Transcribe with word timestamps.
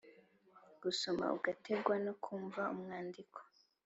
gusoma 0.83 1.25
udategwa 1.37 1.95
no 2.05 2.13
kumva 2.23 2.61
umwandiko 2.73 3.39